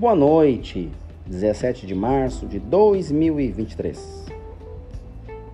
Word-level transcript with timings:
Boa 0.00 0.14
noite, 0.14 0.90
17 1.26 1.86
de 1.86 1.94
março 1.94 2.46
de 2.46 2.58
2023. 2.58 4.24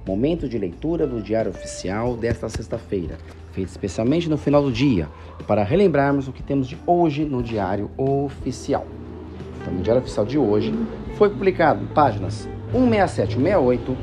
Momento 0.07 0.49
de 0.49 0.57
leitura 0.57 1.05
do 1.05 1.21
Diário 1.21 1.51
Oficial 1.51 2.17
desta 2.17 2.49
sexta-feira, 2.49 3.19
feito 3.51 3.71
especialmente 3.71 4.31
no 4.31 4.39
final 4.39 4.63
do 4.63 4.71
dia, 4.71 5.09
para 5.49 5.65
relembrarmos 5.65 6.29
o 6.29 6.33
que 6.33 6.45
temos 6.45 6.69
de 6.69 6.79
hoje 6.87 7.25
no 7.25 7.43
Diário 7.43 7.91
Oficial. 7.99 8.87
Então, 9.61 9.75
no 9.75 9.83
Diário 9.83 10.01
Oficial 10.01 10.25
de 10.25 10.39
hoje 10.39 10.73
foi 11.17 11.29
publicado 11.29 11.85
páginas 11.89 12.49
167 12.71 13.33
e 13.33 13.43
168, 13.43 13.97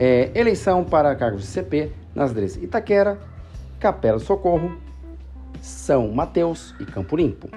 é, 0.00 0.30
eleição 0.34 0.82
para 0.82 1.14
cargos 1.14 1.42
de 1.42 1.46
CP 1.46 1.92
nas 2.12 2.32
DREs 2.32 2.56
Itaquera, 2.56 3.16
Capela 3.78 4.18
do 4.18 4.24
Socorro, 4.24 4.76
São 5.62 6.10
Mateus 6.10 6.74
e 6.80 6.84
Campo 6.84 7.16
Limpo. 7.16 7.48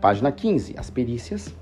Página 0.00 0.32
15, 0.32 0.74
as 0.76 0.90
perícias. 0.90 1.54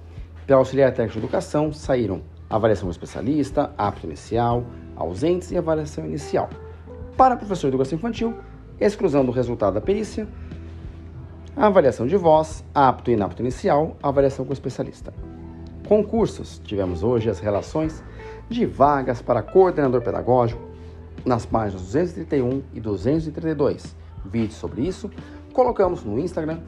Pela 0.47 0.59
auxiliar 0.59 0.93
técnico 0.93 1.15
de 1.15 1.19
educação 1.25 1.73
saíram 1.73 2.23
avaliação 2.51 2.91
especialista, 2.91 3.73
apto 3.79 4.07
inicial, 4.07 4.65
ausentes 4.95 5.51
e 5.51 5.57
avaliação 5.57 6.05
inicial. 6.05 6.51
Para 7.17 7.37
professor 7.37 7.69
de 7.69 7.75
educação 7.75 7.97
infantil, 7.97 8.35
exclusão 8.79 9.25
do 9.25 9.33
resultado 9.33 9.75
da 9.75 9.81
perícia, 9.81 10.29
avaliação 11.57 12.07
de 12.07 12.17
voz, 12.17 12.63
apto 12.75 13.11
e 13.11 13.15
inapto 13.15 13.41
inicial, 13.41 13.97
avaliação 14.03 14.45
com 14.45 14.53
especialista. 14.53 15.15
Concursos. 15.89 16.61
Tivemos 16.65 17.03
hoje 17.03 17.31
as 17.31 17.39
relações 17.39 18.05
de 18.49 18.67
vagas 18.67 19.23
para 19.23 19.43
coordenador 19.43 20.03
pedagógico 20.03 20.63
nas 21.25 21.47
páginas 21.47 21.83
231 21.83 22.63
e 22.75 22.81
232. 22.81 23.97
Vídeos 24.27 24.55
sobre 24.55 24.83
isso 24.83 25.11
colocamos 25.53 26.05
no 26.05 26.19
Instagram 26.19 26.61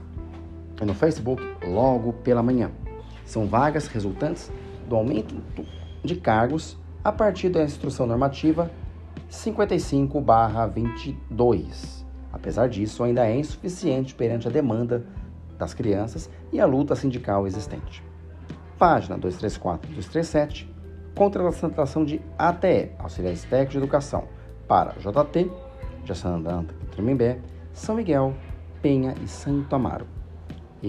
e 0.81 0.85
no 0.85 0.95
Facebook 0.95 1.43
logo 1.67 2.13
pela 2.13 2.43
manhã. 2.43 2.71
São 3.27 3.47
vagas 3.47 3.89
resultantes 3.89 4.51
do 4.89 4.97
aumento 4.97 5.35
de 6.03 6.17
cargos 6.17 6.79
a 7.05 7.13
partir 7.13 7.51
da 7.51 7.63
instrução 7.63 8.07
normativa 8.07 8.71
55/22. 9.29 12.07
Apesar 12.33 12.69
disso, 12.69 13.05
ainda 13.05 13.27
é 13.27 13.37
insuficiente 13.37 14.15
perante 14.15 14.49
a 14.49 14.51
demanda 14.51 15.05
das 15.59 15.75
crianças 15.75 16.31
e 16.51 16.59
a 16.59 16.65
luta 16.67 16.97
sindical 16.97 17.47
existente 17.47 18.03
página 18.79 19.17
234 19.17 19.91
e 19.91 19.95
237, 19.95 20.75
contratação 21.15 22.05
de 22.05 22.21
ATE, 22.39 22.91
auxiliares 22.99 23.45
técnicos 23.45 23.73
de 23.73 23.79
educação, 23.79 24.25
para 24.69 24.93
JT, 24.93 25.51
e 26.05 26.89
Tremembé, 26.91 27.39
São 27.73 27.97
Miguel, 27.97 28.35
Penha 28.83 29.15
e 29.23 29.29
Santo 29.29 29.75
Amaro. 29.75 30.07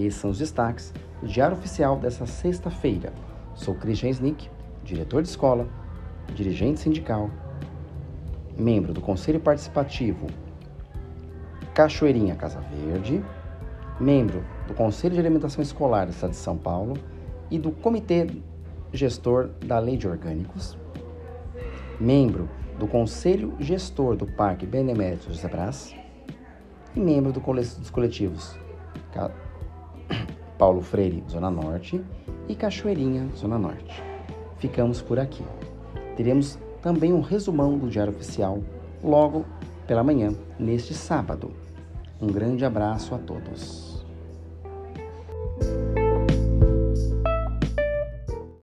Esses 0.06 0.20
são 0.20 0.30
os 0.30 0.38
destaques 0.38 0.92
do 1.20 1.26
Diário 1.26 1.56
Oficial 1.56 1.98
dessa 1.98 2.24
sexta-feira. 2.24 3.12
Sou 3.54 3.74
Christian 3.74 4.10
Snick, 4.10 4.48
diretor 4.84 5.22
de 5.22 5.28
escola, 5.28 5.68
dirigente 6.34 6.78
sindical, 6.78 7.30
membro 8.56 8.92
do 8.92 9.00
Conselho 9.00 9.40
Participativo 9.40 10.26
Cachoeirinha 11.74 12.36
Casa 12.36 12.60
Verde, 12.60 13.24
membro 14.00 14.44
do 14.66 14.74
Conselho 14.74 15.14
de 15.14 15.20
Alimentação 15.20 15.62
Escolar 15.62 16.06
do 16.06 16.10
Estado 16.10 16.30
de 16.30 16.36
São 16.36 16.56
Paulo 16.56 16.94
e 17.50 17.58
do 17.58 17.72
Comitê 17.72 18.26
Gestor 18.92 19.50
da 19.64 19.78
Lei 19.78 19.96
de 19.96 20.06
Orgânicos, 20.06 20.78
membro 22.00 22.48
do 22.78 22.86
Conselho 22.86 23.54
Gestor 23.58 24.16
do 24.16 24.26
Parque 24.26 24.64
Benemérito 24.64 25.28
José 25.28 25.48
Brás 25.48 25.94
e 26.94 27.00
membro 27.00 27.32
do 27.32 27.40
dos 27.40 27.90
coletivos 27.90 28.56
Paulo 30.58 30.82
Freire, 30.82 31.22
Zona 31.30 31.50
Norte, 31.50 32.04
e 32.48 32.54
Cachoeirinha, 32.54 33.28
Zona 33.36 33.56
Norte. 33.58 34.02
Ficamos 34.58 35.00
por 35.00 35.18
aqui. 35.18 35.44
Teremos 36.16 36.58
também 36.82 37.12
um 37.12 37.20
resumão 37.20 37.78
do 37.78 37.88
Diário 37.88 38.12
Oficial 38.12 38.58
logo 39.02 39.44
pela 39.86 40.02
manhã, 40.02 40.34
neste 40.58 40.92
sábado. 40.94 41.52
Um 42.20 42.26
grande 42.26 42.64
abraço 42.64 43.14
a 43.14 43.18
todos. 43.18 43.87